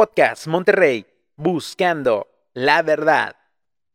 Podcast 0.00 0.46
Monterrey, 0.46 1.04
buscando 1.36 2.26
la 2.54 2.80
verdad. 2.80 3.36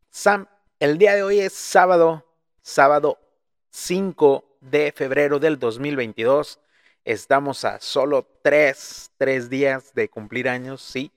Sam, 0.08 0.46
el 0.78 0.98
día 0.98 1.16
de 1.16 1.24
hoy 1.24 1.40
es 1.40 1.52
sábado, 1.52 2.24
sábado 2.62 3.18
5 3.70 4.58
de 4.60 4.92
febrero 4.92 5.40
del 5.40 5.58
2022. 5.58 6.60
Estamos 7.04 7.64
a 7.64 7.80
solo 7.80 8.24
tres, 8.40 9.10
tres 9.18 9.50
días 9.50 9.94
de 9.94 10.08
cumplir 10.08 10.48
años, 10.48 10.80
sí. 10.80 11.10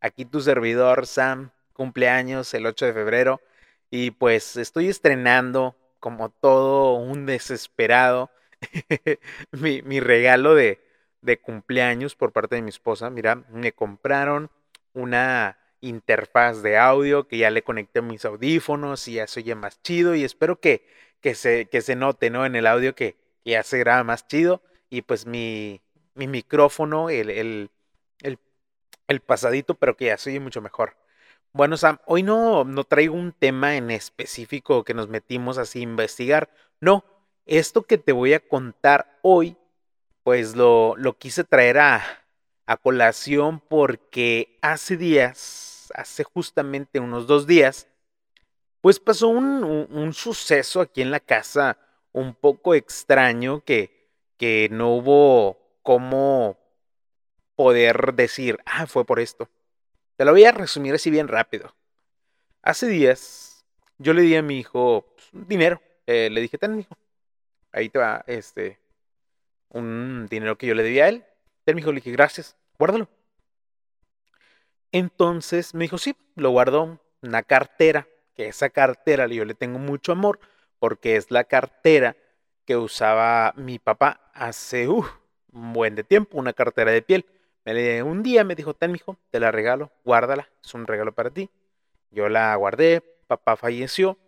Aquí 0.00 0.24
tu 0.24 0.40
servidor, 0.40 1.08
Sam, 1.08 1.50
cumpleaños 1.72 2.54
el 2.54 2.66
8 2.66 2.86
de 2.86 2.92
febrero. 2.92 3.40
Y 3.90 4.12
pues 4.12 4.56
estoy 4.56 4.90
estrenando, 4.90 5.74
como 5.98 6.30
todo 6.30 6.94
un 6.94 7.26
desesperado, 7.26 8.30
mi, 9.50 9.82
mi 9.82 9.98
regalo 9.98 10.54
de, 10.54 10.78
de 11.22 11.38
cumpleaños 11.38 12.14
por 12.14 12.32
parte 12.32 12.56
de 12.56 12.62
mi 12.62 12.70
esposa. 12.70 13.10
Mira, 13.10 13.44
me 13.50 13.72
compraron 13.72 14.50
una 14.94 15.58
interfaz 15.80 16.62
de 16.62 16.76
audio 16.78 17.26
que 17.28 17.38
ya 17.38 17.50
le 17.50 17.62
conecté 17.62 18.00
a 18.00 18.02
mis 18.02 18.24
audífonos 18.24 19.06
y 19.08 19.14
ya 19.14 19.26
se 19.26 19.40
oye 19.40 19.54
más 19.54 19.82
chido 19.82 20.14
y 20.14 20.24
espero 20.24 20.60
que, 20.60 20.86
que, 21.20 21.34
se, 21.34 21.66
que 21.66 21.80
se 21.80 21.96
note 21.96 22.30
¿no? 22.30 22.44
en 22.44 22.56
el 22.56 22.66
audio 22.66 22.94
que, 22.94 23.16
ya 23.44 23.62
se 23.62 23.78
graba 23.78 24.04
más 24.04 24.26
chido 24.26 24.62
y 24.90 25.02
pues 25.02 25.26
mi, 25.26 25.80
mi 26.14 26.26
micrófono, 26.28 27.10
el, 27.10 27.30
el, 27.30 27.70
el, 28.22 28.38
el, 29.08 29.20
pasadito, 29.20 29.74
pero 29.74 29.96
que 29.96 30.06
ya 30.06 30.18
se 30.18 30.30
oye 30.30 30.40
mucho 30.40 30.60
mejor. 30.60 30.96
Bueno, 31.52 31.76
Sam, 31.76 31.98
hoy 32.06 32.22
no, 32.22 32.64
no 32.64 32.84
traigo 32.84 33.14
un 33.14 33.32
tema 33.32 33.76
en 33.76 33.90
específico 33.90 34.84
que 34.84 34.94
nos 34.94 35.08
metimos 35.08 35.58
así 35.58 35.80
a 35.80 35.82
investigar. 35.82 36.50
No, 36.80 37.04
esto 37.46 37.82
que 37.82 37.98
te 37.98 38.12
voy 38.12 38.34
a 38.34 38.40
contar 38.40 39.18
hoy 39.22 39.56
pues 40.30 40.54
lo, 40.54 40.94
lo 40.96 41.18
quise 41.18 41.42
traer 41.42 41.78
a, 41.78 42.04
a 42.64 42.76
colación 42.76 43.58
porque 43.58 44.60
hace 44.62 44.96
días, 44.96 45.92
hace 45.92 46.22
justamente 46.22 47.00
unos 47.00 47.26
dos 47.26 47.48
días, 47.48 47.88
pues 48.80 49.00
pasó 49.00 49.26
un, 49.26 49.64
un, 49.90 50.14
suceso 50.14 50.80
aquí 50.82 51.02
en 51.02 51.10
la 51.10 51.18
casa 51.18 51.78
un 52.12 52.32
poco 52.32 52.76
extraño 52.76 53.64
que, 53.64 54.08
que 54.36 54.68
no 54.70 54.94
hubo 54.94 55.58
cómo 55.82 56.56
poder 57.56 58.14
decir, 58.14 58.56
ah, 58.66 58.86
fue 58.86 59.04
por 59.04 59.18
esto. 59.18 59.48
Te 60.16 60.24
lo 60.24 60.30
voy 60.30 60.44
a 60.44 60.52
resumir 60.52 60.94
así 60.94 61.10
bien 61.10 61.26
rápido. 61.26 61.74
Hace 62.62 62.86
días 62.86 63.66
yo 63.98 64.12
le 64.12 64.22
di 64.22 64.36
a 64.36 64.42
mi 64.42 64.60
hijo 64.60 65.12
pues, 65.16 65.48
dinero. 65.48 65.82
Eh, 66.06 66.30
le 66.30 66.40
dije, 66.40 66.56
ten, 66.56 66.78
hijo. 66.78 66.96
Ahí 67.72 67.88
te 67.88 67.98
va, 67.98 68.22
este, 68.28 68.78
un 69.70 70.26
dinero 70.28 70.58
que 70.58 70.66
yo 70.66 70.74
le 70.74 70.82
debía 70.82 71.06
a 71.06 71.08
él. 71.08 71.24
Él 71.66 71.74
me 71.74 71.80
dijo, 71.80 71.92
le 71.92 71.96
dije, 71.96 72.12
gracias, 72.12 72.56
guárdalo. 72.78 73.08
Entonces 74.92 75.74
me 75.74 75.84
dijo, 75.84 75.98
sí, 75.98 76.16
lo 76.34 76.50
guardó 76.50 77.00
una 77.22 77.42
cartera, 77.42 78.08
que 78.34 78.48
esa 78.48 78.70
cartera 78.70 79.26
yo 79.28 79.44
le 79.44 79.54
tengo 79.54 79.78
mucho 79.78 80.12
amor, 80.12 80.40
porque 80.78 81.16
es 81.16 81.30
la 81.30 81.44
cartera 81.44 82.16
que 82.64 82.76
usaba 82.76 83.52
mi 83.56 83.78
papá 83.78 84.30
hace 84.34 84.88
un 84.88 85.04
buen 85.52 85.94
de 85.94 86.04
tiempo, 86.04 86.38
una 86.38 86.52
cartera 86.52 86.90
de 86.90 87.02
piel. 87.02 87.26
Un 88.04 88.22
día 88.22 88.42
me 88.42 88.54
dijo, 88.56 88.74
ten, 88.74 88.94
hijo, 88.96 89.16
te 89.30 89.38
la 89.38 89.52
regalo, 89.52 89.92
guárdala, 90.04 90.48
es 90.64 90.74
un 90.74 90.86
regalo 90.86 91.12
para 91.12 91.30
ti. 91.30 91.50
Yo 92.10 92.28
la 92.28 92.54
guardé, 92.56 93.00
papá 93.28 93.56
falleció 93.56 94.18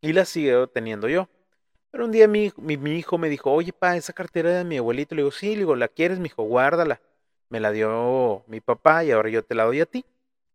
y 0.00 0.12
la 0.12 0.24
sigo 0.24 0.68
teniendo 0.68 1.08
yo. 1.08 1.28
Pero 1.92 2.06
un 2.06 2.10
día 2.10 2.26
mi, 2.26 2.50
mi, 2.56 2.92
hijo 2.92 3.18
me 3.18 3.28
dijo, 3.28 3.52
oye, 3.52 3.72
pa, 3.72 3.96
esa 3.96 4.14
cartera 4.14 4.50
de 4.50 4.64
mi 4.64 4.78
abuelito. 4.78 5.14
Le 5.14 5.22
digo, 5.22 5.30
sí, 5.30 5.50
le 5.50 5.58
digo, 5.58 5.76
¿la 5.76 5.88
quieres? 5.88 6.18
Me 6.18 6.24
dijo, 6.24 6.42
guárdala. 6.42 7.02
Me 7.50 7.60
la 7.60 7.70
dio 7.70 8.44
mi 8.48 8.60
papá 8.62 9.04
y 9.04 9.10
ahora 9.10 9.28
yo 9.28 9.44
te 9.44 9.54
la 9.54 9.64
doy 9.64 9.82
a 9.82 9.86
ti. 9.86 10.06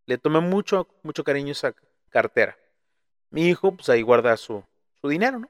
Le 0.07 0.17
tomé 0.17 0.39
mucho, 0.39 0.87
mucho 1.03 1.23
cariño 1.23 1.51
esa 1.51 1.75
cartera. 2.09 2.57
Mi 3.29 3.47
hijo, 3.49 3.71
pues 3.75 3.87
ahí 3.89 4.01
guarda 4.01 4.35
su, 4.35 4.63
su 4.99 5.09
dinero, 5.09 5.37
¿no? 5.37 5.49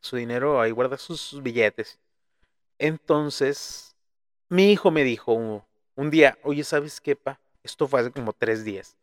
Su 0.00 0.16
dinero, 0.16 0.60
ahí 0.60 0.70
guarda 0.70 0.98
sus 0.98 1.42
billetes. 1.42 1.98
Entonces, 2.78 3.96
mi 4.50 4.70
hijo 4.70 4.90
me 4.90 5.02
dijo 5.02 5.32
un, 5.32 5.62
un 5.94 6.10
día, 6.10 6.36
oye, 6.42 6.62
¿sabes 6.62 7.00
qué, 7.00 7.16
pa? 7.16 7.40
Esto 7.62 7.88
fue 7.88 8.00
hace 8.00 8.10
como 8.10 8.34
tres 8.34 8.64
días. 8.64 8.98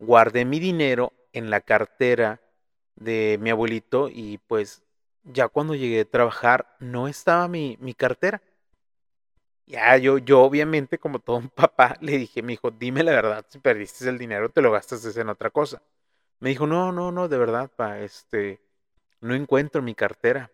Guardé 0.00 0.44
mi 0.44 0.58
dinero 0.58 1.12
en 1.32 1.50
la 1.50 1.60
cartera 1.60 2.40
de 2.96 3.38
mi 3.40 3.50
abuelito 3.50 4.08
y 4.08 4.38
pues 4.38 4.82
ya 5.24 5.48
cuando 5.48 5.74
llegué 5.74 6.00
a 6.00 6.04
trabajar 6.10 6.76
no 6.80 7.08
estaba 7.08 7.48
mi, 7.48 7.76
mi 7.80 7.94
cartera. 7.94 8.42
Ya 9.66 9.96
yo, 9.96 10.18
yo 10.18 10.40
obviamente 10.42 10.98
como 10.98 11.18
todo 11.18 11.36
un 11.36 11.48
papá 11.50 11.96
le 12.00 12.18
dije, 12.18 12.42
mi 12.42 12.54
hijo, 12.54 12.70
dime 12.70 13.02
la 13.02 13.12
verdad, 13.12 13.46
si 13.48 13.58
perdiste 13.58 14.08
el 14.08 14.18
dinero 14.18 14.50
te 14.50 14.62
lo 14.62 14.72
gastas 14.72 15.16
en 15.16 15.28
otra 15.28 15.50
cosa. 15.50 15.82
Me 16.40 16.50
dijo, 16.50 16.66
no, 16.66 16.92
no, 16.92 17.12
no, 17.12 17.28
de 17.28 17.38
verdad, 17.38 17.70
pa, 17.74 18.00
este, 18.00 18.60
no 19.20 19.34
encuentro 19.34 19.82
mi 19.82 19.94
cartera. 19.94 20.50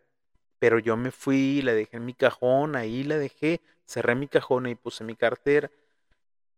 Pero 0.61 0.79
yo 0.81 0.97
me 0.97 1.11
fui, 1.13 1.63
la 1.63 1.75
dejé 1.75 1.99
en 1.99 2.07
mi 2.07 2.15
cajón, 2.15 2.77
ahí 2.77 3.05
la 3.05 3.19
dejé, 3.19 3.61
cerré 3.87 4.15
mi 4.17 4.29
cajón 4.29 4.67
y 4.69 4.75
puse 4.77 5.05
mi 5.05 5.17
cartera. 5.17 5.71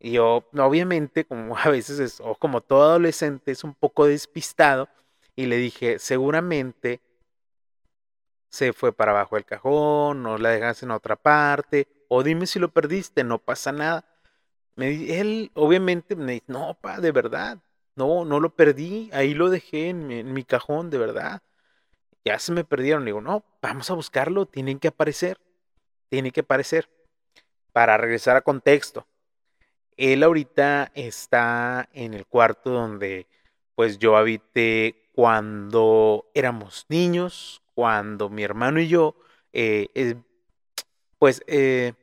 Y 0.01 0.13
yo, 0.13 0.45
obviamente, 0.59 1.25
como 1.25 1.57
a 1.59 1.69
veces 1.71 2.01
es, 2.01 2.21
o 2.21 2.35
como 2.35 2.61
todo 2.63 2.83
adolescente, 2.85 3.53
es 3.53 3.65
un 3.65 3.75
poco 3.75 4.07
despistado, 4.07 4.89
y 5.37 5.47
le 5.47 5.57
dije, 5.59 5.99
seguramente 5.99 7.01
se 8.51 8.73
fue 8.73 8.93
para 8.93 9.13
abajo 9.13 9.37
del 9.37 9.45
cajón, 9.45 10.27
o 10.27 10.37
la 10.37 10.51
dejaste 10.51 10.85
en 10.85 10.91
otra 10.91 11.17
parte, 11.17 11.89
o 12.09 12.23
dime 12.23 12.47
si 12.47 12.59
lo 12.59 12.69
perdiste, 12.69 13.25
no 13.25 13.39
pasa 13.39 13.73
nada. 13.73 14.05
Me, 14.77 15.19
él 15.21 15.51
obviamente 15.55 16.17
me 16.17 16.33
dice, 16.33 16.45
no, 16.49 16.77
pa, 16.81 17.01
de 17.01 17.13
verdad, 17.13 17.59
no, 17.95 18.25
no 18.25 18.41
lo 18.41 18.55
perdí, 18.55 19.09
ahí 19.13 19.35
lo 19.35 19.51
dejé 19.51 19.91
en 19.91 20.33
mi, 20.33 20.45
cajón, 20.45 20.91
de 20.91 20.99
verdad. 20.99 21.43
Ya 22.25 22.39
se 22.39 22.53
me 22.53 22.65
perdieron. 22.65 23.05
digo, 23.05 23.21
no, 23.21 23.45
vamos 23.63 23.91
a 23.91 23.95
buscarlo, 23.95 24.47
tienen 24.47 24.79
que 24.79 24.89
aparecer, 24.89 25.39
tiene 26.09 26.33
que 26.33 26.41
aparecer. 26.41 26.89
Para 27.73 27.97
regresar 27.97 28.37
a 28.37 28.43
contexto, 28.43 29.07
él 29.97 30.25
ahorita 30.25 30.91
está 30.95 31.89
en 31.93 32.15
el 32.15 32.27
cuarto 32.27 32.71
donde 32.71 33.29
pues 33.77 33.99
yo 33.99 34.17
habité 34.17 35.09
cuando 35.15 36.31
éramos 36.35 36.87
niños, 36.89 37.63
cuando 37.81 38.29
mi 38.29 38.43
hermano 38.43 38.79
y 38.79 38.89
yo, 38.89 39.17
eh, 39.55 40.17
pues, 41.19 41.43
eh, 41.47 41.95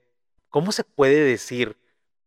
¿cómo 0.49 0.71
se 0.71 0.83
puede 0.83 1.23
decir? 1.23 1.77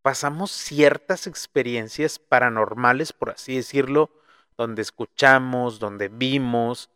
Pasamos 0.01 0.51
ciertas 0.51 1.27
experiencias 1.27 2.17
paranormales, 2.17 3.11
por 3.11 3.31
así 3.31 3.57
decirlo, 3.57 4.09
donde 4.57 4.81
escuchamos, 4.81 5.79
donde 5.79 6.07
vimos, 6.07 6.89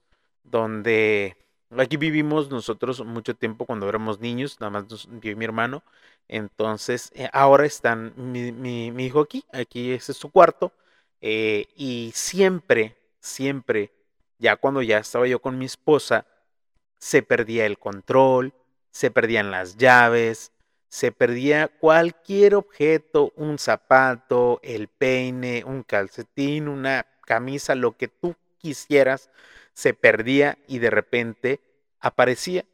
donde 0.46 1.36
aquí 1.78 1.98
vivimos 1.98 2.50
nosotros 2.50 3.04
mucho 3.04 3.36
tiempo 3.36 3.66
cuando 3.66 3.90
éramos 3.90 4.22
niños, 4.22 4.58
nada 4.62 4.70
más 4.70 4.88
yo 4.88 5.32
y 5.32 5.36
mi 5.36 5.44
hermano. 5.44 5.84
Entonces, 6.30 7.12
eh, 7.16 7.28
ahora 7.34 7.66
están 7.66 8.14
mi, 8.16 8.88
hijo 9.06 9.20
aquí, 9.20 9.44
aquí 9.52 9.92
es 9.92 10.06
su 10.06 10.32
cuarto, 10.32 10.72
y 11.20 12.12
siempre, 12.16 12.96
siempre, 13.20 13.92
ya 14.40 14.56
cuando 14.56 14.82
ya 14.82 15.00
estaba 15.00 15.28
yo 15.28 15.42
con 15.42 15.58
mi 15.58 15.66
esposa, 15.66 16.26
se 17.06 17.22
perdía 17.22 17.68
el 17.68 17.78
control, 17.78 18.52
se 18.90 19.12
perdían 19.12 19.52
las 19.52 19.78
llaves, 19.78 20.52
se 20.88 21.12
perdía 21.12 21.68
cualquier 21.68 22.56
objeto, 22.56 23.32
un 23.36 23.60
zapato, 23.60 24.60
el 24.64 24.88
peine, 24.88 25.64
un 25.68 25.84
calcetín, 25.84 26.68
una 26.68 27.06
camisa, 27.28 27.76
lo 27.76 27.96
que 27.96 28.08
tú 28.08 28.36
quisieras, 28.58 29.30
se 29.74 29.94
perdía 29.94 30.58
y 30.68 30.80
de 30.80 30.90
repente 30.90 31.60
aparecía. 32.00 32.66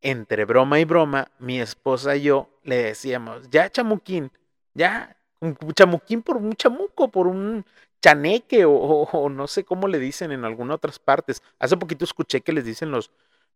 Entre 0.00 0.44
broma 0.44 0.78
y 0.78 0.84
broma, 0.84 1.32
mi 1.40 1.60
esposa 1.60 2.14
y 2.14 2.22
yo 2.22 2.48
le 2.62 2.76
decíamos, 2.76 3.50
ya 3.50 3.68
chamuquín, 3.68 4.30
ya, 4.74 5.16
un 5.40 5.56
chamuquín 5.74 6.22
por 6.22 6.36
un 6.36 6.52
chamuco, 6.52 7.08
por 7.08 7.26
un 7.26 7.64
chaneque 8.00 8.64
o, 8.64 8.72
o, 8.72 9.28
no 9.28 9.48
sé 9.48 9.64
cómo 9.64 9.88
le 9.88 9.98
dicen 9.98 10.30
en 10.30 10.44
algunas 10.44 10.76
otras 10.76 11.00
partes. 11.00 11.42
Hace 11.58 11.76
poquito 11.76 12.04
escuché 12.04 12.42
que 12.42 12.52
les 12.52 12.64
dicen 12.64 12.92
los, 12.92 13.10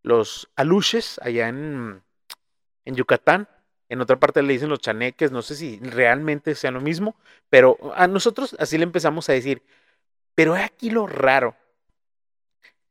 los 0.05 0.49
aluches 0.55 1.19
allá 1.23 1.49
en, 1.49 2.03
en 2.85 2.95
Yucatán. 2.95 3.49
En 3.89 4.01
otra 4.01 4.19
parte 4.19 4.43
le 4.43 4.53
dicen 4.53 4.69
los 4.69 4.79
chaneques, 4.79 5.33
no 5.33 5.43
sé 5.43 5.57
si 5.57 5.79
realmente 5.81 6.55
sea 6.55 6.71
lo 6.71 6.81
mismo, 6.81 7.17
pero 7.51 7.77
a 7.95 8.07
nosotros 8.07 8.57
así 8.59 8.79
le 8.79 8.85
empezamos 8.85 9.29
a 9.29 9.33
decir. 9.33 9.63
Pero 10.35 10.55
aquí 10.55 10.91
lo 10.91 11.07
raro, 11.07 11.57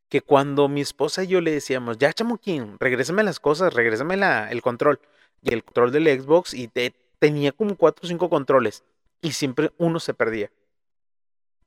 que 0.09 0.21
cuando 0.21 0.67
mi 0.69 0.81
esposa 0.81 1.23
y 1.23 1.27
yo 1.27 1.41
le 1.41 1.51
decíamos, 1.51 1.97
ya 1.97 2.13
chamoquín, 2.13 2.77
regrésame 2.79 3.23
las 3.23 3.39
cosas, 3.39 3.73
regrésame 3.73 4.17
la, 4.17 4.51
el 4.51 4.61
control, 4.61 4.99
y 5.41 5.53
el 5.53 5.63
control 5.63 5.91
del 5.91 6.21
Xbox, 6.21 6.53
y 6.53 6.67
te, 6.67 6.93
tenía 7.19 7.51
como 7.51 7.75
cuatro 7.75 8.05
o 8.05 8.07
cinco 8.07 8.29
controles, 8.29 8.83
y 9.21 9.31
siempre 9.31 9.71
uno 9.77 9.99
se 9.99 10.13
perdía. 10.13 10.51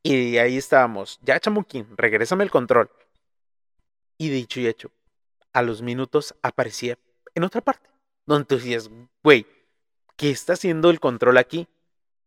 Y 0.03 0.39
ahí 0.39 0.57
estábamos, 0.57 1.19
ya 1.23 1.41
chamoquín, 1.41 1.89
regrésame 1.97 2.45
el 2.45 2.51
control. 2.51 2.89
Y 4.19 4.29
dicho 4.31 4.61
y 4.61 4.67
hecho, 4.69 4.91
a 5.57 5.63
los 5.63 5.81
minutos 5.81 6.35
aparecía 6.43 6.99
en 7.35 7.43
otra 7.43 7.63
parte. 7.63 7.89
Donde 8.27 8.45
tú 8.45 8.57
decías, 8.57 8.91
güey, 9.25 9.47
¿qué 10.17 10.31
está 10.31 10.53
haciendo 10.53 10.91
el 10.91 11.01
control 11.01 11.39
aquí? 11.39 11.67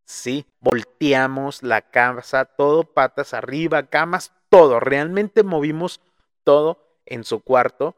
Sí, 0.04 0.48
volteamos 0.60 1.62
la 1.62 1.92
casa, 1.92 2.46
todo 2.46 2.92
patas 2.92 3.36
arriba, 3.36 3.86
camas, 3.86 4.32
todo. 4.50 4.80
Realmente 4.80 5.44
movimos 5.44 6.02
todo 6.44 7.00
en 7.06 7.24
su 7.24 7.42
cuarto. 7.42 7.96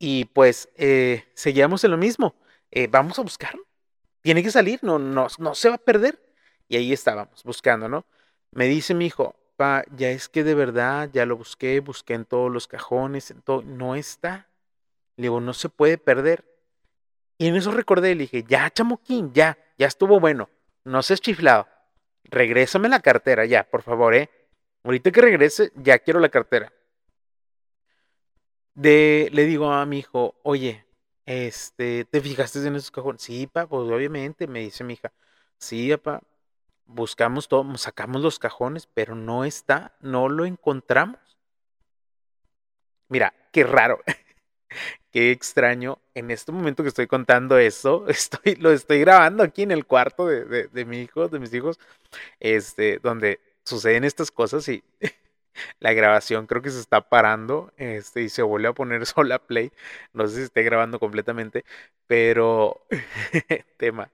Y 0.00 0.24
pues 0.24 0.68
eh, 0.74 1.30
seguíamos 1.34 1.84
en 1.84 1.92
lo 1.92 1.98
mismo. 1.98 2.34
Eh, 2.72 2.88
vamos 2.88 3.16
a 3.20 3.22
buscarlo. 3.22 3.62
Tiene 4.22 4.42
que 4.42 4.50
salir, 4.50 4.80
no, 4.82 4.98
no, 4.98 5.28
no 5.38 5.54
se 5.54 5.68
va 5.68 5.76
a 5.76 5.78
perder. 5.78 6.20
Y 6.66 6.78
ahí 6.78 6.92
estábamos, 6.92 7.44
buscando, 7.44 7.88
¿no? 7.88 8.06
Me 8.50 8.66
dice 8.66 8.92
mi 8.92 9.06
hijo, 9.06 9.36
ya 9.58 10.10
es 10.10 10.28
que 10.28 10.44
de 10.44 10.54
verdad, 10.54 11.10
ya 11.12 11.26
lo 11.26 11.36
busqué, 11.36 11.80
busqué 11.80 12.14
en 12.14 12.24
todos 12.24 12.50
los 12.50 12.66
cajones, 12.68 13.34
no 13.64 13.94
está. 13.94 14.48
Le 15.16 15.24
digo, 15.24 15.40
no 15.40 15.54
se 15.54 15.68
puede 15.68 15.98
perder. 15.98 16.44
Y 17.38 17.48
en 17.48 17.56
eso 17.56 17.70
recordé, 17.70 18.14
le 18.14 18.22
dije, 18.22 18.44
ya, 18.46 18.70
chamoquín, 18.70 19.32
ya, 19.32 19.58
ya 19.78 19.86
estuvo 19.86 20.20
bueno, 20.20 20.48
no 20.84 21.02
seas 21.02 21.20
chiflado. 21.20 21.68
Regrésame 22.24 22.88
la 22.88 23.00
cartera, 23.00 23.44
ya, 23.46 23.64
por 23.64 23.82
favor, 23.82 24.14
¿eh? 24.14 24.30
Ahorita 24.84 25.10
que 25.10 25.20
regrese, 25.20 25.72
ya 25.76 25.98
quiero 25.98 26.20
la 26.20 26.28
cartera. 26.28 26.72
De, 28.74 29.30
le 29.32 29.44
digo 29.46 29.70
a 29.72 29.86
mi 29.86 29.98
hijo, 30.00 30.34
oye, 30.42 30.86
este, 31.24 32.04
¿te 32.04 32.20
fijaste 32.20 32.66
en 32.66 32.76
esos 32.76 32.90
cajones? 32.90 33.22
Sí, 33.22 33.46
pa, 33.46 33.66
pues 33.66 33.90
obviamente, 33.90 34.46
me 34.46 34.60
dice 34.60 34.84
mi 34.84 34.94
hija. 34.94 35.12
Sí, 35.58 35.90
papá, 35.96 36.22
buscamos 36.86 37.48
todo, 37.48 37.76
sacamos 37.76 38.22
los 38.22 38.38
cajones, 38.38 38.86
pero 38.86 39.14
no 39.14 39.44
está, 39.44 39.96
no 40.00 40.28
lo 40.28 40.44
encontramos. 40.44 41.18
Mira, 43.08 43.34
qué 43.52 43.64
raro, 43.64 44.00
qué 45.12 45.30
extraño. 45.30 45.98
En 46.14 46.30
este 46.30 46.52
momento 46.52 46.82
que 46.82 46.88
estoy 46.88 47.06
contando 47.06 47.58
eso, 47.58 48.06
estoy, 48.08 48.56
lo 48.56 48.72
estoy 48.72 49.00
grabando 49.00 49.42
aquí 49.42 49.62
en 49.62 49.70
el 49.70 49.86
cuarto 49.86 50.26
de, 50.26 50.68
de 50.68 50.84
mi 50.84 51.00
hijo, 51.02 51.28
de 51.28 51.38
mis 51.38 51.52
hijos, 51.54 51.78
este, 52.40 52.98
donde 53.02 53.40
suceden 53.64 54.04
estas 54.04 54.30
cosas 54.30 54.68
y 54.68 54.82
la 55.80 55.92
grabación 55.92 56.46
creo 56.46 56.62
que 56.62 56.70
se 56.70 56.80
está 56.80 57.08
parando 57.08 57.72
este, 57.76 58.22
y 58.22 58.28
se 58.28 58.42
vuelve 58.42 58.68
a 58.68 58.72
poner 58.72 59.06
sola 59.06 59.38
play. 59.38 59.72
No 60.12 60.26
sé 60.28 60.36
si 60.36 60.42
esté 60.42 60.62
grabando 60.62 60.98
completamente, 60.98 61.64
pero 62.06 62.86
tema. 63.76 64.10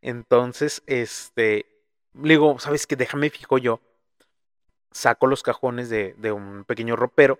Entonces, 0.00 0.82
este, 0.86 1.66
le 2.14 2.34
digo, 2.34 2.58
¿sabes 2.58 2.86
qué? 2.86 2.96
Déjame 2.96 3.30
fijo 3.30 3.58
yo. 3.58 3.80
Saco 4.90 5.26
los 5.26 5.42
cajones 5.42 5.88
de, 5.88 6.14
de 6.18 6.32
un 6.32 6.64
pequeño 6.64 6.96
ropero 6.96 7.38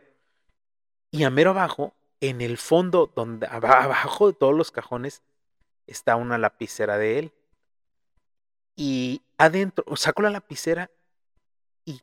y 1.14 1.24
a 1.24 1.30
mero 1.30 1.50
abajo, 1.50 1.94
en 2.20 2.40
el 2.40 2.56
fondo, 2.56 3.12
donde 3.14 3.46
abajo 3.46 4.28
de 4.28 4.32
todos 4.32 4.54
los 4.54 4.70
cajones, 4.70 5.22
está 5.86 6.16
una 6.16 6.38
lapicera 6.38 6.96
de 6.96 7.18
él. 7.18 7.32
Y 8.76 9.20
adentro, 9.36 9.84
saco 9.96 10.22
la 10.22 10.30
lapicera 10.30 10.90
y 11.84 12.00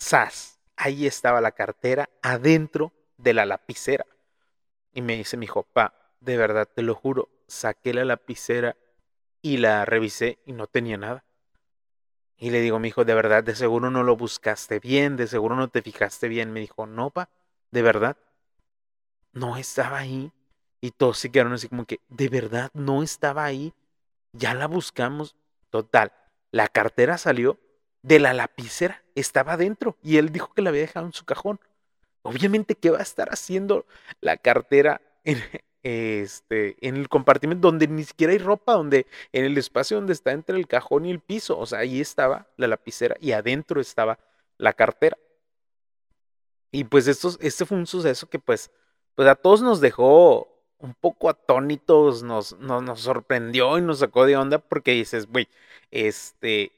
¡zas! 0.00 0.58
Ahí 0.76 1.06
estaba 1.06 1.40
la 1.40 1.52
cartera 1.52 2.10
adentro 2.22 2.92
de 3.18 3.34
la 3.34 3.46
lapicera. 3.46 4.04
Y 4.92 5.02
me 5.02 5.16
dice 5.16 5.36
mi 5.36 5.44
hijo, 5.44 5.62
pa, 5.62 5.94
de 6.18 6.36
verdad, 6.36 6.68
te 6.74 6.82
lo 6.82 6.96
juro, 6.96 7.28
saqué 7.46 7.94
la 7.94 8.04
lapicera 8.04 8.76
y 9.42 9.58
la 9.58 9.84
revisé 9.84 10.40
y 10.44 10.52
no 10.52 10.66
tenía 10.66 10.96
nada. 10.96 11.24
Y 12.40 12.48
le 12.48 12.62
digo, 12.62 12.78
mi 12.78 12.88
hijo, 12.88 13.04
de 13.04 13.12
verdad, 13.14 13.44
de 13.44 13.54
seguro 13.54 13.90
no 13.90 14.02
lo 14.02 14.16
buscaste 14.16 14.80
bien, 14.80 15.16
de 15.18 15.26
seguro 15.26 15.56
no 15.56 15.68
te 15.68 15.82
fijaste 15.82 16.26
bien. 16.26 16.52
Me 16.52 16.60
dijo, 16.60 16.86
no, 16.86 17.10
pa, 17.10 17.28
de 17.70 17.82
verdad, 17.82 18.16
no 19.32 19.58
estaba 19.58 19.98
ahí. 19.98 20.32
Y 20.80 20.92
todos 20.92 21.18
se 21.18 21.30
quedaron 21.30 21.52
así 21.52 21.68
como 21.68 21.84
que, 21.84 22.00
de 22.08 22.30
verdad, 22.30 22.70
no 22.72 23.02
estaba 23.02 23.44
ahí. 23.44 23.74
Ya 24.32 24.54
la 24.54 24.66
buscamos. 24.66 25.36
Total, 25.68 26.14
la 26.50 26.68
cartera 26.68 27.18
salió 27.18 27.58
de 28.00 28.18
la 28.18 28.32
lapicera, 28.32 29.02
estaba 29.14 29.52
adentro. 29.52 29.98
Y 30.02 30.16
él 30.16 30.32
dijo 30.32 30.54
que 30.54 30.62
la 30.62 30.70
había 30.70 30.80
dejado 30.80 31.04
en 31.04 31.12
su 31.12 31.26
cajón. 31.26 31.60
Obviamente, 32.22 32.74
¿qué 32.74 32.88
va 32.88 33.00
a 33.00 33.02
estar 33.02 33.28
haciendo 33.30 33.84
la 34.22 34.38
cartera 34.38 35.02
en, 35.24 35.42
este, 35.82 36.76
en 36.86 36.96
el 36.96 37.08
compartimento 37.08 37.68
donde 37.68 37.88
ni 37.88 38.04
siquiera 38.04 38.32
hay 38.32 38.38
ropa, 38.38 38.74
donde 38.74 39.06
en 39.32 39.44
el 39.44 39.56
espacio 39.58 39.96
donde 39.96 40.12
está 40.12 40.32
entre 40.32 40.56
el 40.58 40.66
cajón 40.66 41.06
y 41.06 41.10
el 41.10 41.20
piso, 41.20 41.58
o 41.58 41.66
sea, 41.66 41.80
ahí 41.80 42.00
estaba 42.00 42.46
la 42.56 42.66
lapicera 42.68 43.16
y 43.20 43.32
adentro 43.32 43.80
estaba 43.80 44.18
la 44.58 44.72
cartera. 44.72 45.16
Y 46.72 46.84
pues 46.84 47.06
esto, 47.08 47.30
este 47.40 47.66
fue 47.66 47.78
un 47.78 47.86
suceso 47.86 48.28
que 48.28 48.38
pues, 48.38 48.70
pues 49.14 49.28
a 49.28 49.34
todos 49.34 49.62
nos 49.62 49.80
dejó 49.80 50.48
un 50.78 50.94
poco 50.94 51.28
atónitos, 51.28 52.22
nos, 52.22 52.58
nos, 52.58 52.82
nos 52.82 53.00
sorprendió 53.00 53.76
y 53.78 53.82
nos 53.82 53.98
sacó 54.00 54.24
de 54.26 54.36
onda 54.36 54.58
porque 54.58 54.92
dices, 54.92 55.26
güey, 55.26 55.48
este, 55.90 56.72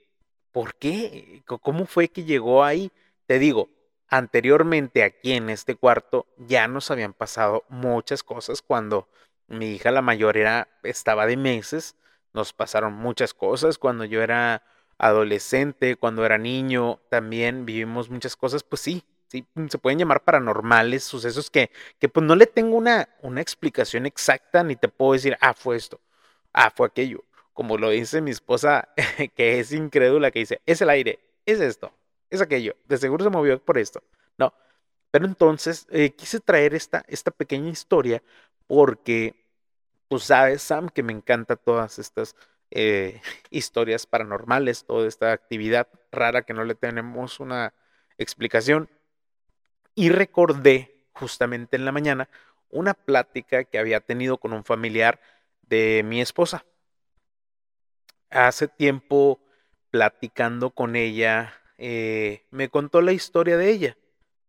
¿por 0.52 0.74
qué? 0.76 1.42
¿Cómo 1.46 1.86
fue 1.86 2.08
que 2.08 2.24
llegó 2.24 2.64
ahí? 2.64 2.90
Te 3.26 3.38
digo, 3.38 3.68
Anteriormente 4.12 5.04
aquí 5.04 5.32
en 5.32 5.48
este 5.48 5.74
cuarto 5.74 6.26
ya 6.36 6.68
nos 6.68 6.90
habían 6.90 7.14
pasado 7.14 7.64
muchas 7.70 8.22
cosas 8.22 8.60
cuando 8.60 9.08
mi 9.48 9.70
hija 9.70 9.90
la 9.90 10.02
mayor 10.02 10.36
era 10.36 10.68
estaba 10.82 11.24
de 11.24 11.38
meses, 11.38 11.96
nos 12.34 12.52
pasaron 12.52 12.92
muchas 12.92 13.32
cosas 13.32 13.78
cuando 13.78 14.04
yo 14.04 14.20
era 14.20 14.64
adolescente, 14.98 15.96
cuando 15.96 16.26
era 16.26 16.36
niño, 16.36 17.00
también 17.08 17.64
vivimos 17.64 18.10
muchas 18.10 18.36
cosas, 18.36 18.62
pues 18.64 18.82
sí, 18.82 19.02
sí, 19.28 19.46
se 19.70 19.78
pueden 19.78 19.98
llamar 20.00 20.24
paranormales, 20.24 21.04
sucesos 21.04 21.48
que, 21.48 21.70
que 21.98 22.10
pues 22.10 22.26
no 22.26 22.36
le 22.36 22.46
tengo 22.46 22.76
una, 22.76 23.08
una 23.22 23.40
explicación 23.40 24.04
exacta 24.04 24.62
ni 24.62 24.76
te 24.76 24.88
puedo 24.88 25.14
decir, 25.14 25.38
ah, 25.40 25.54
fue 25.54 25.76
esto, 25.76 26.02
ah, 26.52 26.70
fue 26.70 26.86
aquello, 26.86 27.24
como 27.54 27.78
lo 27.78 27.88
dice 27.88 28.20
mi 28.20 28.30
esposa, 28.30 28.90
que 29.36 29.58
es 29.58 29.72
incrédula, 29.72 30.30
que 30.30 30.40
dice, 30.40 30.60
es 30.66 30.82
el 30.82 30.90
aire, 30.90 31.18
es 31.46 31.60
esto, 31.60 31.94
es 32.32 32.40
aquello, 32.40 32.76
de 32.88 32.96
seguro 32.98 33.24
se 33.24 33.30
movió 33.30 33.62
por 33.62 33.78
esto. 33.78 34.02
No, 34.38 34.54
pero 35.10 35.26
entonces 35.26 35.86
eh, 35.90 36.10
quise 36.14 36.40
traer 36.40 36.74
esta, 36.74 37.04
esta 37.08 37.30
pequeña 37.30 37.70
historia 37.70 38.22
porque, 38.66 39.36
pues 40.08 40.24
sabes, 40.24 40.62
Sam, 40.62 40.88
que 40.88 41.02
me 41.02 41.12
encanta 41.12 41.56
todas 41.56 41.98
estas 41.98 42.36
eh, 42.70 43.20
historias 43.50 44.06
paranormales, 44.06 44.84
toda 44.86 45.06
esta 45.08 45.32
actividad 45.32 45.88
rara 46.10 46.42
que 46.42 46.54
no 46.54 46.64
le 46.64 46.74
tenemos 46.74 47.40
una 47.40 47.74
explicación. 48.18 48.88
Y 49.94 50.08
recordé 50.08 51.06
justamente 51.12 51.76
en 51.76 51.84
la 51.84 51.92
mañana 51.92 52.28
una 52.70 52.94
plática 52.94 53.64
que 53.64 53.78
había 53.78 54.00
tenido 54.00 54.38
con 54.38 54.54
un 54.54 54.64
familiar 54.64 55.20
de 55.62 56.02
mi 56.04 56.22
esposa. 56.22 56.64
Hace 58.30 58.68
tiempo 58.68 59.40
platicando 59.90 60.70
con 60.70 60.96
ella 60.96 61.52
eh, 61.84 62.44
me 62.52 62.68
contó 62.68 63.00
la 63.00 63.10
historia 63.10 63.56
de 63.56 63.68
ella. 63.68 63.96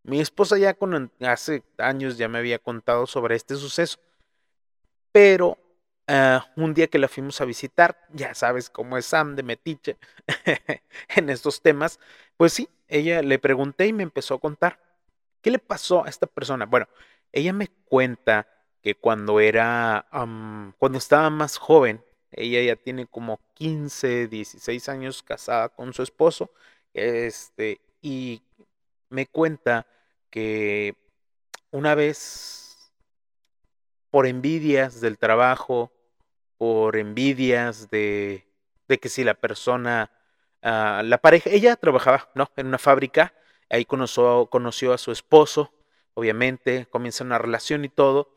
Mi 0.04 0.22
esposa 0.22 0.56
ya 0.60 0.76
con, 0.76 1.12
hace 1.20 1.64
años 1.80 2.16
ya 2.20 2.28
me 2.30 2.38
había 2.38 2.60
contado 2.60 3.08
sobre 3.08 3.36
este 3.36 3.56
suceso, 3.56 3.98
pero 5.12 5.58
ah, 6.08 6.46
un 6.56 6.76
día 6.76 6.86
que 6.88 7.00
la 7.00 7.08
fuimos 7.08 7.42
a 7.42 7.46
visitar, 7.46 7.98
ya 8.14 8.36
sabes 8.36 8.70
cómo 8.70 8.98
es 8.98 9.08
Sam 9.08 9.36
de 9.36 9.42
Metiche 9.42 9.98
en 11.16 11.32
estos 11.32 11.64
temas, 11.64 12.00
pues 12.38 12.54
sí, 12.54 12.70
ella 12.88 13.24
le 13.24 13.40
pregunté 13.40 13.88
y 13.88 13.94
me 13.94 14.04
empezó 14.04 14.36
a 14.36 14.40
contar. 14.40 14.80
¿Qué 15.42 15.50
le 15.50 15.58
pasó 15.60 16.06
a 16.06 16.10
esta 16.10 16.28
persona? 16.28 16.68
Bueno, 16.68 16.88
ella 17.32 17.52
me 17.52 17.68
cuenta 17.86 18.48
que 18.84 18.94
cuando 18.94 19.40
era, 19.40 20.06
cuando 20.78 21.00
estaba 21.00 21.32
más 21.32 21.58
joven, 21.58 22.04
ella 22.32 22.62
ya 22.62 22.76
tiene 22.76 23.08
como 23.08 23.40
15, 23.56 24.28
16 24.28 24.90
años 24.90 25.24
casada 25.24 25.70
con 25.70 25.94
su 25.94 26.04
esposo, 26.04 26.52
este, 26.94 27.82
y 28.02 28.42
me 29.10 29.28
cuenta 29.28 29.88
que 30.30 30.96
una 31.72 31.96
vez, 31.96 32.92
por 34.10 34.28
envidias 34.28 35.02
del 35.02 35.18
trabajo, 35.18 35.92
por 36.58 36.98
envidias 36.98 37.90
de, 37.90 38.48
de 38.88 38.98
que 39.00 39.10
si 39.10 39.24
la 39.24 39.34
persona, 39.34 40.12
ah, 40.62 41.02
la 41.04 41.18
pareja, 41.18 41.50
ella 41.50 41.76
trabajaba, 41.76 42.30
¿no? 42.36 42.50
En 42.56 42.68
una 42.68 42.78
fábrica, 42.78 43.34
ahí 43.70 43.86
conoció, 43.86 44.48
conoció 44.48 44.94
a 44.94 44.98
su 44.98 45.12
esposo, 45.12 45.74
obviamente, 46.14 46.88
comienza 46.90 47.24
una 47.24 47.38
relación 47.38 47.86
y 47.86 47.90
todo, 47.90 48.34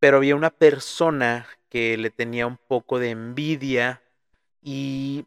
pero 0.00 0.18
había 0.18 0.36
una 0.36 0.50
persona 0.50 1.46
que 1.68 1.96
le 1.96 2.10
tenía 2.10 2.46
un 2.46 2.56
poco 2.56 2.98
de 2.98 3.10
envidia 3.10 4.02
y 4.62 5.26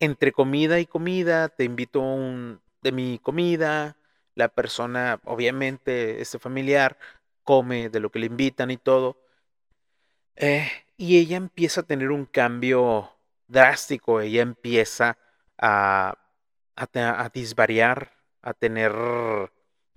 entre 0.00 0.32
comida 0.32 0.80
y 0.80 0.86
comida, 0.86 1.48
te 1.48 1.64
invito 1.64 2.00
un, 2.00 2.60
de 2.82 2.92
mi 2.92 3.18
comida, 3.20 3.96
la 4.34 4.48
persona, 4.48 5.20
obviamente, 5.24 6.20
este 6.20 6.38
familiar, 6.38 6.98
come 7.44 7.90
de 7.90 8.00
lo 8.00 8.10
que 8.10 8.20
le 8.20 8.26
invitan 8.26 8.70
y 8.70 8.76
todo. 8.78 9.18
Eh, 10.36 10.68
y 10.96 11.18
ella 11.18 11.36
empieza 11.36 11.82
a 11.82 11.84
tener 11.84 12.10
un 12.10 12.26
cambio 12.26 13.10
drástico, 13.48 14.20
ella 14.20 14.42
empieza 14.42 15.18
a, 15.58 16.16
a, 16.76 17.24
a 17.24 17.28
disvariar, 17.30 18.12
a 18.42 18.54
tener 18.54 18.92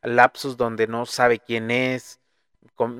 lapsos 0.01 0.57
donde 0.57 0.87
no 0.87 1.05
sabe 1.05 1.39
quién 1.39 1.71
es. 1.71 2.19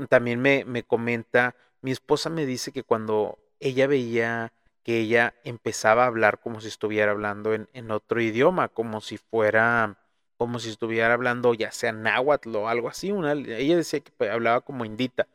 También 0.09 0.41
me, 0.41 0.65
me 0.65 0.83
comenta, 0.83 1.55
mi 1.81 1.91
esposa 1.91 2.29
me 2.29 2.45
dice 2.45 2.71
que 2.71 2.83
cuando 2.83 3.39
ella 3.59 3.87
veía 3.87 4.53
que 4.83 4.99
ella 4.99 5.33
empezaba 5.43 6.03
a 6.03 6.07
hablar 6.07 6.39
como 6.41 6.61
si 6.61 6.67
estuviera 6.67 7.11
hablando 7.11 7.53
en, 7.53 7.91
otro 7.91 8.21
idioma, 8.21 8.69
como 8.69 9.01
si 9.01 9.17
fuera, 9.17 9.97
como 10.37 10.59
si 10.59 10.69
estuviera 10.69 11.13
hablando 11.13 11.53
ya 11.53 11.71
sea 11.71 11.93
náhuatl 11.93 12.55
o 12.55 12.67
algo 12.69 12.89
así. 12.89 13.11
Una, 13.11 13.33
ella 13.33 13.77
decía 13.77 14.01
que 14.01 14.11
pues, 14.11 14.29
hablaba 14.31 14.61
como 14.61 14.85
indita. 14.85 15.27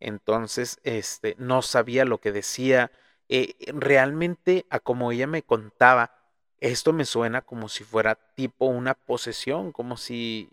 Entonces, 0.00 0.80
este, 0.84 1.36
no 1.38 1.62
sabía 1.62 2.04
lo 2.04 2.18
que 2.18 2.32
decía. 2.32 2.92
Eh, 3.28 3.54
realmente, 3.74 4.66
a 4.70 4.80
como 4.80 5.12
ella 5.12 5.26
me 5.26 5.42
contaba, 5.42 6.12
esto 6.60 6.92
me 6.92 7.04
suena 7.04 7.42
como 7.42 7.68
si 7.68 7.84
fuera 7.84 8.14
tipo 8.14 8.66
una 8.66 8.94
posesión, 8.94 9.72
como 9.72 9.96
si, 9.96 10.50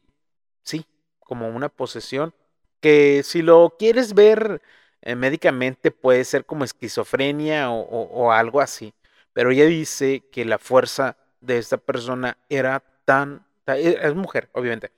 sí, 0.63 0.85
como 1.19 1.49
una 1.49 1.69
posesión, 1.69 2.33
que 2.81 3.23
si 3.23 3.41
lo 3.41 3.75
quieres 3.77 4.13
ver 4.13 4.61
eh, 5.01 5.15
médicamente 5.15 5.91
puede 5.91 6.23
ser 6.25 6.45
como 6.45 6.63
esquizofrenia 6.63 7.69
o, 7.71 8.31
algo 8.31 8.61
así, 8.61 8.93
pero 9.33 9.51
ella 9.51 9.65
dice 9.65 10.23
que 10.31 10.45
la 10.45 10.59
fuerza 10.59 11.17
de 11.41 11.57
esta 11.57 11.77
persona 11.77 12.37
era 12.49 12.83
tan, 13.05 13.45
e, 13.67 13.97
es 14.01 14.15
mujer, 14.15 14.49
obviamente, 14.53 14.91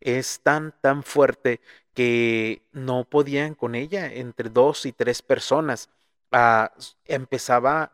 es 0.00 0.40
tan, 0.42 0.74
tan 0.80 1.02
fuerte 1.02 1.60
que 1.94 2.62
no 2.72 3.04
podían 3.04 3.54
con 3.54 3.74
ella 3.74 4.12
entre 4.12 4.50
dos 4.50 4.86
y 4.86 4.92
tres 4.92 5.22
personas. 5.22 5.88
Ah, 6.32 6.72
empezaba 7.06 7.92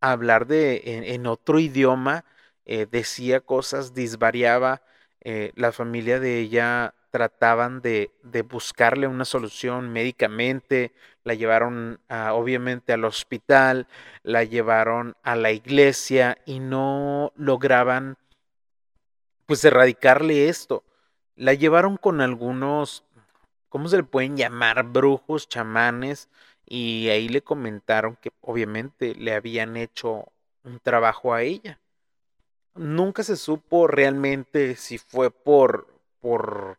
a 0.00 0.12
hablar 0.12 0.46
de, 0.46 0.82
en, 1.14 1.26
otro 1.26 1.58
idioma, 1.60 2.24
eh, 2.66 2.86
decía 2.90 3.40
cosas, 3.40 3.94
disvariaba. 3.94 4.82
Eh, 5.22 5.52
la 5.56 5.72
familia 5.72 6.20
de 6.20 6.38
ella 6.40 6.94
trataban 7.10 7.80
de, 7.80 8.10
de, 8.22 8.42
buscarle 8.42 9.06
una 9.06 9.24
solución 9.24 9.92
médicamente, 9.92 10.92
la 11.24 11.34
llevaron 11.34 12.00
obviamente 12.08 12.92
al 12.92 13.04
hospital, 13.04 13.86
la 14.22 14.44
llevaron 14.44 15.16
a 15.22 15.36
la 15.36 15.52
iglesia 15.52 16.38
y 16.46 16.60
no 16.60 17.32
lograban 17.36 18.16
pues 19.46 19.64
erradicarle 19.64 20.48
esto. 20.48 20.84
La 21.34 21.54
llevaron 21.54 21.96
con 21.96 22.20
algunos, 22.20 23.04
¿cómo 23.68 23.88
se 23.88 23.96
le 23.96 24.02
pueden 24.02 24.36
llamar? 24.36 24.82
Brujos, 24.84 25.48
chamanes, 25.48 26.28
y 26.66 27.08
ahí 27.08 27.28
le 27.28 27.42
comentaron 27.42 28.16
que 28.16 28.30
obviamente 28.42 29.14
le 29.14 29.34
habían 29.34 29.76
hecho 29.76 30.26
un 30.64 30.78
trabajo 30.80 31.32
a 31.32 31.42
ella. 31.42 31.80
Nunca 32.74 33.22
se 33.22 33.36
supo 33.36 33.86
realmente 33.86 34.76
si 34.76 34.98
fue 34.98 35.30
por, 35.30 35.88
por 36.20 36.78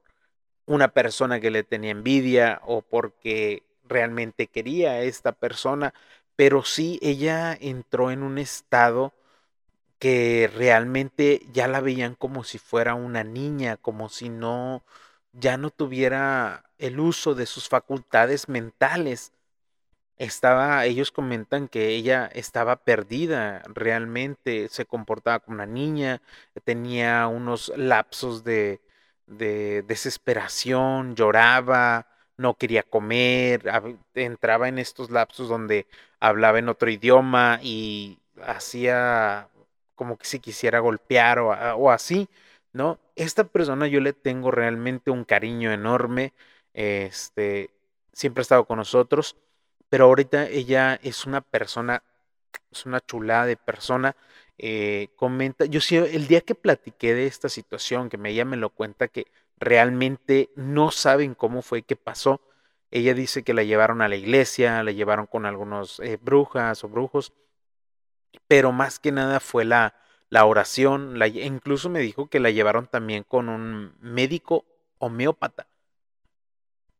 una 0.69 0.89
persona 0.89 1.39
que 1.39 1.49
le 1.49 1.63
tenía 1.63 1.91
envidia 1.91 2.61
o 2.63 2.83
porque 2.83 3.63
realmente 3.87 4.47
quería 4.47 4.91
a 4.91 5.01
esta 5.01 5.31
persona, 5.31 5.95
pero 6.35 6.63
sí 6.63 6.99
ella 7.01 7.57
entró 7.59 8.11
en 8.11 8.21
un 8.21 8.37
estado 8.37 9.13
que 9.99 10.49
realmente 10.55 11.41
ya 11.53 11.67
la 11.67 11.81
veían 11.81 12.15
como 12.15 12.43
si 12.43 12.59
fuera 12.59 12.95
una 12.95 13.23
niña, 13.23 13.77
como 13.77 14.09
si 14.09 14.29
no, 14.29 14.83
ya 15.33 15.57
no 15.57 15.71
tuviera 15.71 16.65
el 16.77 16.99
uso 16.99 17.35
de 17.35 17.47
sus 17.47 17.67
facultades 17.69 18.47
mentales. 18.47 19.33
Estaba, 20.17 20.85
ellos 20.85 21.11
comentan 21.11 21.67
que 21.69 21.89
ella 21.89 22.27
estaba 22.33 22.77
perdida, 22.77 23.63
realmente 23.73 24.69
se 24.69 24.85
comportaba 24.85 25.39
como 25.39 25.55
una 25.55 25.65
niña, 25.65 26.21
tenía 26.65 27.27
unos 27.27 27.73
lapsos 27.77 28.43
de, 28.43 28.81
de 29.29 29.83
desesperación, 29.83 31.15
lloraba, 31.15 32.07
no 32.37 32.55
quería 32.55 32.83
comer, 32.83 33.63
entraba 34.15 34.69
en 34.69 34.79
estos 34.79 35.11
lapsos 35.11 35.49
donde 35.49 35.87
hablaba 36.19 36.59
en 36.59 36.69
otro 36.69 36.89
idioma 36.89 37.59
y 37.61 38.19
hacía 38.41 39.49
como 39.95 40.17
que 40.17 40.25
si 40.25 40.39
quisiera 40.39 40.79
golpear 40.79 41.39
o, 41.39 41.91
así, 41.91 42.29
¿no? 42.73 42.99
Esta 43.15 43.43
persona 43.43 43.87
yo 43.87 43.99
le 43.99 44.13
tengo 44.13 44.51
realmente 44.51 45.11
un 45.11 45.25
cariño 45.25 45.71
enorme, 45.73 46.33
este, 46.73 47.71
siempre 48.13 48.41
ha 48.41 48.43
estado 48.43 48.65
con 48.65 48.77
nosotros, 48.77 49.35
pero 49.89 50.05
ahorita 50.05 50.47
ella 50.47 50.95
es 51.03 51.25
una 51.25 51.41
persona, 51.41 52.03
es 52.71 52.85
una 52.85 53.01
chulada 53.01 53.45
de 53.45 53.57
persona, 53.57 54.15
eh, 54.61 55.07
comenta, 55.15 55.65
yo 55.65 55.79
sí, 55.79 55.95
el 55.95 56.27
día 56.27 56.41
que 56.41 56.53
platiqué 56.53 57.13
de 57.13 57.27
esta 57.27 57.47
situación, 57.47 58.09
que 58.09 58.19
ella 58.25 58.43
me 58.43 58.57
lo 58.57 58.69
cuenta 58.69 59.07
que 59.07 59.27
realmente 59.57 60.49
no 60.55 60.91
saben 60.91 61.33
cómo 61.33 61.61
fue 61.61 61.83
que 61.83 61.95
pasó, 61.95 62.41
ella 62.91 63.13
dice 63.13 63.43
que 63.43 63.53
la 63.53 63.63
llevaron 63.63 64.01
a 64.01 64.09
la 64.09 64.17
iglesia, 64.17 64.83
la 64.83 64.91
llevaron 64.91 65.27
con 65.27 65.45
algunos 65.45 66.01
eh, 66.01 66.19
brujas 66.21 66.83
o 66.83 66.89
brujos, 66.89 67.31
pero 68.47 68.73
más 68.73 68.99
que 68.99 69.13
nada 69.13 69.39
fue 69.39 69.63
la, 69.63 69.95
la 70.29 70.45
oración, 70.45 71.19
la, 71.19 71.27
incluso 71.27 71.89
me 71.89 71.99
dijo 71.99 72.29
que 72.29 72.41
la 72.41 72.49
llevaron 72.49 72.87
también 72.87 73.23
con 73.23 73.47
un 73.47 73.95
médico 74.01 74.65
homeópata. 74.97 75.67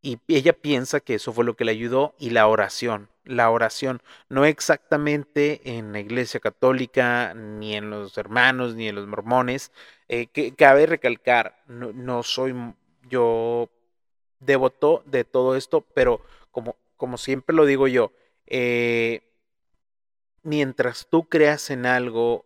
Y 0.02 0.18
ella 0.28 0.52
piensa 0.52 1.00
que 1.00 1.14
eso 1.14 1.32
fue 1.32 1.44
lo 1.44 1.56
que 1.56 1.64
le 1.64 1.72
ayudó 1.72 2.14
y 2.18 2.30
la 2.30 2.46
oración 2.46 3.10
la 3.30 3.50
oración, 3.50 4.02
no 4.28 4.44
exactamente 4.44 5.60
en 5.64 5.92
la 5.92 6.00
iglesia 6.00 6.40
católica, 6.40 7.34
ni 7.34 7.76
en 7.76 7.90
los 7.90 8.16
hermanos, 8.18 8.74
ni 8.74 8.88
en 8.88 8.96
los 8.96 9.06
mormones, 9.06 9.72
eh, 10.08 10.26
que 10.26 10.54
cabe 10.54 10.86
recalcar, 10.86 11.62
no, 11.68 12.22
soy 12.22 12.54
yo 13.08 13.70
devoto 14.40 15.02
de 15.06 15.24
todo 15.24 15.56
esto, 15.56 15.82
pero 15.94 16.22
como, 16.50 17.18
siempre 17.18 17.54
lo 17.54 17.66
digo 17.66 17.88
yo, 17.88 18.12
eh, 18.46 19.22
mientras 20.42 21.06
tú 21.08 21.28
creas 21.28 21.70
en 21.70 21.86
algo 21.86 22.44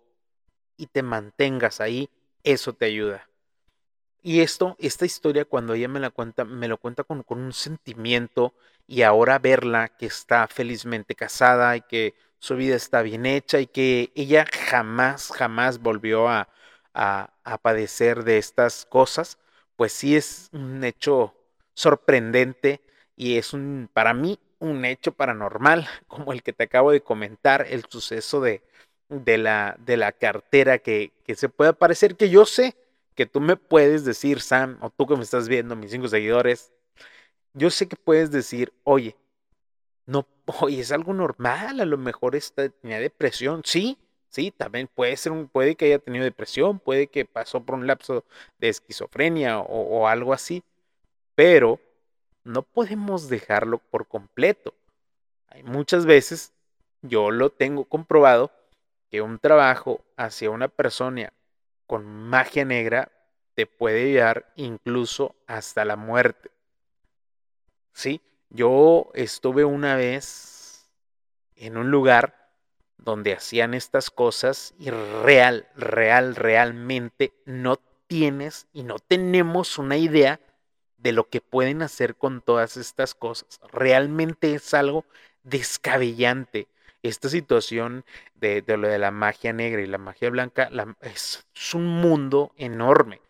y 0.77 0.87
te 0.87 1.03
mantengas 1.03 1.81
ahí, 1.81 2.11
eso 2.43 2.73
te 2.75 2.87
ayuda. 2.87 3.29
Y 4.26 4.40
esto, 4.40 4.75
esta 4.78 5.04
historia, 5.04 5.45
cuando 5.45 5.75
ella 5.75 5.87
me 5.87 6.00
la 6.00 6.09
cuenta, 6.11 6.47
me 6.47 6.66
lo 6.66 6.78
cuenta 6.78 7.04
con, 7.04 7.23
con 7.25 7.40
un 7.40 7.52
sentimiento 7.52 8.54
y 8.87 9.02
ahora 9.02 9.38
verla 9.38 9.90
que 9.90 10.07
está 10.07 10.49
felizmente 10.49 11.14
casada 11.14 11.76
y 11.76 11.83
que 11.83 12.14
su 12.38 12.57
vida 12.57 12.75
está 12.75 13.02
bien 13.02 13.26
hecha 13.26 13.61
y 13.61 13.66
que 13.66 14.12
ella 14.14 14.47
jamás, 14.50 15.31
jamás 15.31 15.78
volvió 15.78 16.28
a, 16.28 16.49
a, 16.95 17.59
padecer 17.62 18.25
de 18.25 18.38
estas 18.38 18.87
cosas, 18.87 19.38
pues 19.76 19.93
sí 19.93 20.16
es 20.16 20.49
un 20.52 20.85
hecho 20.85 21.35
sorprendente 21.75 22.81
y 23.16 23.37
es 23.37 23.52
un, 23.52 23.90
para 23.93 24.14
mí, 24.14 24.38
un 24.59 24.87
hecho 24.87 25.12
paranormal, 25.12 25.87
como 26.09 26.33
el 26.33 26.43
que 26.43 26.54
te 26.54 26.64
acabo 26.64 26.93
de 26.93 27.02
comentar, 27.02 27.66
el 27.69 27.85
suceso 27.90 28.40
de, 28.40 28.62
de, 29.11 29.37
la, 29.38 29.76
de 29.81 29.99
la 29.99 30.12
cartera 30.12 30.78
que, 30.78 31.12
que 31.26 31.35
se 31.35 31.50
puede 31.50 31.75
parecer, 31.75 32.16
que 32.16 32.31
yo 32.31 32.47
sé 32.47 32.75
que 33.14 33.26
tú 33.26 33.40
me 33.40 33.56
puedes 33.56 34.04
decir, 34.04 34.40
Sam, 34.40 34.78
o 34.80 34.90
tú 34.90 35.06
que 35.06 35.16
me 35.16 35.23
estás 35.23 35.49
viendo, 35.49 35.76
mis 35.76 35.90
cinco 35.90 36.09
seguidores, 36.09 36.73
yo 37.54 37.71
sé 37.71 37.88
que 37.88 37.97
puedes 37.97 38.30
decir, 38.30 38.73
oye, 38.85 39.16
no, 40.06 40.26
oye, 40.61 40.80
es 40.80 40.92
algo 40.92 41.14
normal, 41.14 41.80
a 41.80 41.85
lo 41.85 41.99
mejor 41.99 42.37
está, 42.37 42.68
tenía 42.68 43.00
depresión, 43.00 43.62
sí, 43.64 43.99
sí, 44.28 44.50
también 44.50 44.88
puede 44.88 45.16
ser, 45.16 45.33
un, 45.33 45.49
puede 45.49 45.76
que 45.76 45.87
haya 45.87 45.99
tenido 45.99 46.25
depresión, 46.25 46.78
puede 46.80 47.06
que 47.09 47.25
pasó 47.25 47.64
por 47.64 47.76
un 47.76 47.87
lapso 47.87 48.25
de 48.59 48.68
esquizofrenia 48.68 49.61
o, 49.61 50.00
o 50.00 50.09
algo 50.09 50.33
así, 50.33 50.62
pero 51.35 51.80
no 52.44 52.62
podemos 52.62 53.28
dejarlo 53.28 53.78
por 53.78 54.06
completo. 54.06 54.75
Hay 55.49 55.62
muchas 55.62 56.06
veces, 56.06 56.52
yo 57.02 57.30
lo 57.30 57.50
tengo 57.50 57.85
comprobado, 57.85 58.50
que 59.11 59.23
un 59.23 59.38
trabajo 59.38 60.00
hacia 60.16 60.50
una 60.50 60.66
persona 60.66 61.33
con 61.87 62.05
magia 62.05 62.64
negra 62.64 63.12
te 63.55 63.67
puede 63.67 64.11
llevar 64.11 64.53
incluso 64.57 65.37
hasta 65.47 65.85
la 65.85 65.97
muerte. 65.97 66.50
Sí, 67.93 68.21
yo 68.50 69.11
estuve 69.14 69.64
una 69.64 69.95
vez 69.97 70.91
en 71.57 71.76
un 71.76 71.91
lugar 71.91 72.50
donde 72.99 73.35
hacían 73.35 73.75
estas 73.75 74.11
cosas 74.11 74.75
y 74.79 74.91
real, 74.91 75.69
real, 75.76 76.35
realmente 76.35 77.33
no 77.45 77.76
tienes 78.07 78.67
y 78.73 78.83
no 78.83 78.99
tenemos 78.99 79.79
una 79.79 79.97
idea 79.97 80.41
de 80.99 81.12
lo 81.12 81.29
que 81.29 81.41
pueden 81.41 81.83
hacer 81.83 82.17
con 82.17 82.41
todas 82.41 82.76
estas 82.76 83.14
cosas. 83.14 83.61
Realmente 83.73 84.55
es 84.55 84.73
algo 84.75 85.05
descabellante. 85.43 86.67
Esta 87.05 87.29
situación 87.29 88.03
de, 88.35 88.65
lo 88.67 88.89
de 88.89 88.99
la 88.99 89.11
magia 89.11 89.53
negra 89.53 89.83
y 89.83 89.87
la 89.87 89.99
magia 89.99 90.31
blanca 90.31 90.71
es, 91.03 91.47
es 91.55 91.75
un 91.75 91.87
mundo 91.87 92.53
enorme. 92.57 93.21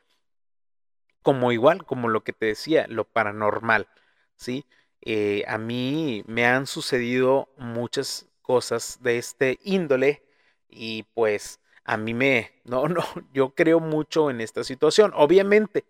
Como 1.23 1.51
igual, 1.51 1.85
como 1.85 2.09
lo 2.09 2.23
que 2.23 2.33
te 2.33 2.47
decía, 2.47 2.87
lo 2.89 3.03
paranormal. 3.03 3.89
¿sí? 4.37 4.65
Eh, 5.01 5.43
a 5.49 5.59
mí 5.59 6.23
me 6.29 6.47
han 6.47 6.69
sucedido 6.69 7.49
muchas 7.57 8.29
cosas 8.43 9.01
de 9.03 9.19
este 9.19 9.59
índole 9.65 10.23
y 10.69 11.03
pues 11.13 11.59
a 11.83 11.97
mí 11.97 12.15
me, 12.15 12.53
no, 12.65 12.87
no, 12.87 13.03
yo 13.33 13.57
creo 13.57 13.81
mucho 13.81 14.31
en 14.31 14.41
esta 14.41 14.63
situación. 14.63 15.11
Obviamente, 15.17 15.85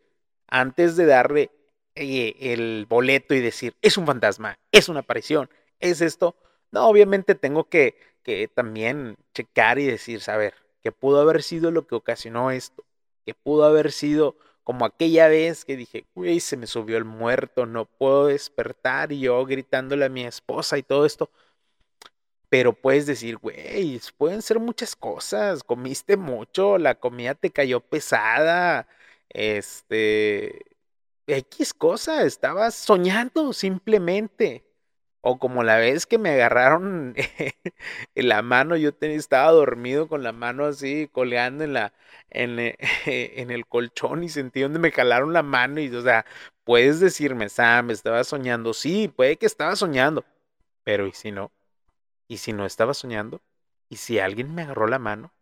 antes 0.47 0.97
de 0.97 1.05
darle 1.05 1.51
eh, 1.97 2.35
el 2.41 2.87
boleto 2.89 3.35
y 3.35 3.41
decir, 3.41 3.77
es 3.83 3.99
un 3.99 4.07
fantasma, 4.07 4.59
es 4.73 4.89
una 4.89 5.01
aparición, 5.01 5.51
es 5.81 6.01
esto, 6.01 6.35
no, 6.75 6.89
obviamente 6.89 7.35
tengo 7.35 7.69
que, 7.69 7.97
que 8.23 8.49
también 8.49 9.17
checar 9.35 9.79
y 9.79 9.87
decir, 9.87 10.21
saber, 10.21 10.55
que 10.83 10.93
pudo 10.93 11.21
haber 11.21 11.43
sido 11.43 11.71
lo 11.71 11.87
que 11.87 11.95
ocasionó 11.95 12.51
esto, 12.51 12.85
que 13.25 13.35
pudo 13.35 13.65
haber 13.65 13.93
sido 13.93 14.37
como 14.65 14.85
aquella 14.87 15.29
vez 15.29 15.65
que 15.65 15.77
dije, 15.77 16.07
güey, 16.15 16.41
se 16.41 16.57
me 16.57 16.67
subió 16.67 16.97
el 16.99 17.05
muerto, 17.05 17.67
no 17.67 17.85
puedo 17.87 18.27
despertar 18.27 19.13
y 19.13 19.21
yo 19.21 19.45
gritándole 19.47 20.07
a 20.07 20.09
mi 20.09 20.25
esposa 20.25 20.79
y 20.79 20.83
todo 20.83 21.07
esto. 21.07 21.31
Pero 22.49 22.73
puedes 22.73 23.07
decir, 23.07 23.37
güey, 23.39 24.01
pueden 24.17 24.41
ser 24.43 24.61
muchas 24.61 24.95
cosas, 24.97 25.65
comiste 25.65 26.17
mucho, 26.17 26.79
la 26.79 26.95
comida 26.95 27.35
te 27.35 27.51
cayó 27.51 27.81
pesada, 27.81 28.87
este, 29.31 30.61
X 31.27 31.75
cosa, 31.75 32.25
estabas 32.25 32.75
soñando 32.77 33.53
simplemente. 33.53 34.64
O 35.27 35.39
como 35.39 35.63
la 35.65 35.79
vez 35.79 36.05
que 36.07 36.19
me 36.19 36.31
agarraron 36.33 37.15
en 38.15 38.29
la 38.29 38.43
mano, 38.43 38.77
yo 38.77 38.91
estaba 39.01 39.51
dormido 39.53 40.07
con 40.07 40.23
la 40.23 40.33
mano 40.33 40.67
así, 40.67 41.09
colgando 41.13 41.65
en, 41.65 41.73
la, 41.73 41.95
en, 42.29 42.59
en, 43.07 43.51
el 43.51 43.67
colchón 43.67 44.23
y 44.23 44.29
sentí 44.29 44.61
donde 44.61 44.79
me 44.79 44.93
calaron 44.93 45.33
la 45.33 45.43
mano. 45.43 45.81
Y, 45.81 45.89
o 45.95 46.03
sea, 46.03 46.27
puedes 46.65 47.01
decirme, 47.01 47.49
Sam, 47.49 47.91
estaba 47.91 48.23
soñando. 48.25 48.75
Sí, 48.75 49.09
puede 49.09 49.39
que 49.39 49.47
estaba 49.47 49.77
soñando. 49.77 50.27
Pero 50.85 51.07
¿y 51.07 51.13
si 51.13 51.33
no? 51.33 51.53
¿Y 52.29 52.39
si 52.39 52.53
no 52.53 52.67
estaba 52.67 52.95
soñando? 52.95 53.41
¿Y 53.89 53.97
si 53.97 54.19
alguien 54.19 54.55
me 54.55 54.63
agarró 54.63 54.89
la 54.89 54.99
mano? 54.99 55.33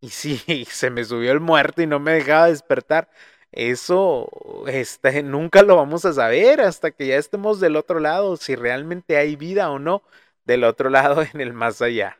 ¿Y 0.00 0.10
si 0.10 0.38
se 0.70 0.90
me 0.90 1.04
subió 1.04 1.32
el 1.32 1.40
muerto 1.40 1.82
y 1.82 1.86
no 1.86 2.00
me 2.00 2.12
dejaba 2.12 2.46
despertar? 2.46 3.10
Eso 3.56 4.28
este, 4.68 5.22
nunca 5.24 5.62
lo 5.62 5.76
vamos 5.76 6.04
a 6.04 6.12
saber 6.12 6.60
hasta 6.60 6.90
que 6.90 7.08
ya 7.08 7.16
estemos 7.16 7.58
del 7.58 7.76
otro 7.76 8.00
lado, 8.00 8.36
si 8.36 8.54
realmente 8.54 9.16
hay 9.16 9.34
vida 9.36 9.70
o 9.70 9.78
no 9.78 10.02
del 10.44 10.64
otro 10.64 10.90
lado 10.96 11.22
en 11.22 11.40
el 11.40 11.52
más 11.54 11.82
allá. 11.82 12.18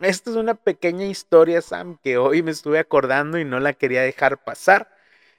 Esta 0.00 0.30
es 0.30 0.36
una 0.36 0.54
pequeña 0.54 1.06
historia, 1.06 1.62
Sam, 1.62 1.98
que 2.02 2.18
hoy 2.18 2.42
me 2.42 2.50
estuve 2.50 2.78
acordando 2.78 3.38
y 3.38 3.44
no 3.44 3.60
la 3.60 3.72
quería 3.74 4.02
dejar 4.02 4.44
pasar. 4.44 4.90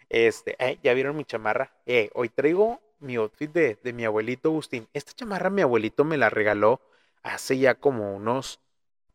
Este, 0.09 0.55
eh, 0.59 0.79
ya 0.83 0.93
vieron 0.93 1.17
mi 1.17 1.25
chamarra. 1.25 1.73
Eh, 1.85 2.09
hoy 2.13 2.29
traigo 2.29 2.81
mi 2.99 3.15
outfit 3.15 3.51
de, 3.51 3.77
de 3.83 3.93
mi 3.93 4.05
abuelito 4.05 4.49
Agustín. 4.49 4.87
Esta 4.93 5.13
chamarra 5.13 5.49
mi 5.49 5.61
abuelito 5.61 6.05
me 6.05 6.17
la 6.17 6.29
regaló 6.29 6.81
hace 7.23 7.57
ya 7.59 7.75
como 7.75 8.15
unos 8.15 8.61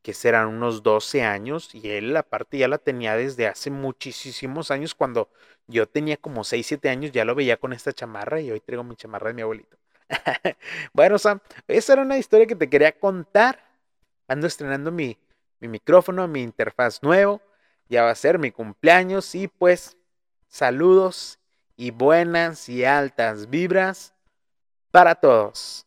que 0.02 0.14
serán 0.14 0.48
unos 0.48 0.82
12 0.82 1.22
años, 1.22 1.74
y 1.74 1.90
él 1.90 2.16
aparte 2.16 2.58
ya 2.58 2.68
la 2.68 2.78
tenía 2.78 3.16
desde 3.16 3.46
hace 3.46 3.70
muchísimos 3.70 4.70
años, 4.70 4.94
cuando 4.94 5.28
yo 5.66 5.86
tenía 5.86 6.16
como 6.16 6.44
6, 6.44 6.66
7 6.66 6.88
años, 6.88 7.12
ya 7.12 7.24
lo 7.24 7.34
veía 7.34 7.58
con 7.58 7.72
esta 7.72 7.92
chamarra 7.92 8.40
y 8.40 8.50
hoy 8.50 8.60
traigo 8.60 8.84
mi 8.84 8.96
chamarra 8.96 9.28
de 9.28 9.34
mi 9.34 9.42
abuelito. 9.42 9.76
bueno, 10.92 11.18
Sam, 11.18 11.40
esa 11.68 11.92
era 11.94 12.02
una 12.02 12.18
historia 12.18 12.46
que 12.46 12.56
te 12.56 12.68
quería 12.68 12.92
contar. 12.92 13.60
Ando 14.28 14.46
estrenando 14.46 14.92
mi, 14.92 15.18
mi 15.60 15.68
micrófono, 15.68 16.26
mi 16.28 16.42
interfaz 16.42 17.02
nuevo, 17.02 17.40
ya 17.88 18.04
va 18.04 18.10
a 18.10 18.14
ser 18.14 18.38
mi 18.38 18.50
cumpleaños 18.50 19.34
y 19.34 19.48
pues 19.48 19.96
saludos 20.48 21.38
y 21.76 21.90
buenas 21.90 22.68
y 22.68 22.84
altas 22.84 23.50
vibras 23.50 24.14
para 24.90 25.14
todos. 25.14 25.86